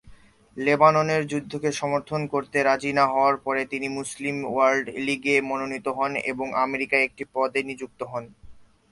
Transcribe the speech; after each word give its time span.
লেবাননের 0.57 1.21
যুদ্ধকে 1.27 1.69
সমর্থন 1.71 2.21
করতে 2.27 2.57
রাজি 2.63 2.91
না 2.93 3.05
হওয়ার 3.07 3.35
পরে, 3.37 3.61
তিনি 3.65 3.87
মুসলিম 3.89 4.35
ওয়ার্ল্ড 4.45 4.85
লিগে 5.05 5.35
মনোনীত 5.41 5.87
হন 5.87 6.11
এবং 6.31 6.47
আমেরিকায় 6.65 7.05
একটি 7.05 7.23
পদে 7.33 7.61
নিযুক্ত 7.63 7.99
হন। 8.03 8.23